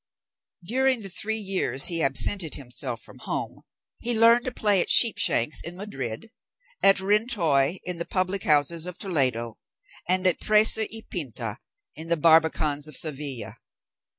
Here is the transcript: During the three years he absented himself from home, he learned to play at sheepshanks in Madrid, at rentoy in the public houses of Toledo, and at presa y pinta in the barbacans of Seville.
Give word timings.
During 0.65 1.01
the 1.03 1.11
three 1.11 1.37
years 1.37 1.85
he 1.85 2.01
absented 2.01 2.55
himself 2.55 3.03
from 3.03 3.19
home, 3.19 3.61
he 3.99 4.17
learned 4.17 4.45
to 4.45 4.51
play 4.51 4.81
at 4.81 4.89
sheepshanks 4.89 5.61
in 5.61 5.75
Madrid, 5.77 6.31
at 6.81 6.95
rentoy 6.99 7.77
in 7.83 7.99
the 7.99 8.05
public 8.07 8.41
houses 8.41 8.87
of 8.87 8.97
Toledo, 8.97 9.59
and 10.09 10.25
at 10.25 10.39
presa 10.39 10.87
y 10.91 11.03
pinta 11.07 11.57
in 11.95 12.07
the 12.07 12.17
barbacans 12.17 12.87
of 12.87 12.97
Seville. 12.97 13.53